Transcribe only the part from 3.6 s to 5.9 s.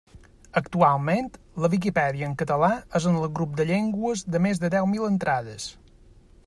de llengües de més de deu mil entrades.